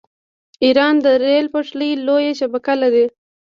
ایران 0.63 0.95
د 1.03 1.05
ریل 1.23 1.45
پټلۍ 1.53 1.91
لویه 2.07 2.33
شبکه 2.39 2.73
لري. 2.81 3.05